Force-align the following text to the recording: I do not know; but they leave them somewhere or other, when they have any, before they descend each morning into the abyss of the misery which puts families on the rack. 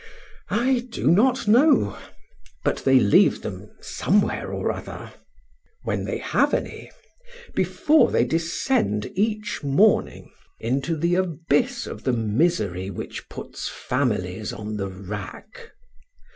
I 0.49 0.87
do 0.89 1.11
not 1.11 1.47
know; 1.47 1.95
but 2.63 2.77
they 2.77 2.99
leave 2.99 3.43
them 3.43 3.69
somewhere 3.81 4.51
or 4.51 4.71
other, 4.71 5.13
when 5.83 6.05
they 6.05 6.17
have 6.17 6.55
any, 6.55 6.89
before 7.53 8.09
they 8.09 8.25
descend 8.25 9.11
each 9.13 9.61
morning 9.61 10.31
into 10.59 10.97
the 10.97 11.13
abyss 11.13 11.85
of 11.85 12.03
the 12.03 12.13
misery 12.13 12.89
which 12.89 13.29
puts 13.29 13.69
families 13.69 14.51
on 14.51 14.77
the 14.77 14.89
rack. 14.89 15.69